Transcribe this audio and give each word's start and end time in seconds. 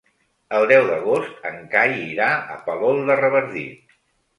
El 0.59 0.65
deu 0.71 0.85
d'agost 0.87 1.47
en 1.51 1.61
Cai 1.77 1.95
irà 2.09 2.33
a 2.57 2.61
Palol 2.67 3.07
de 3.13 3.23
Revardit. 3.25 4.01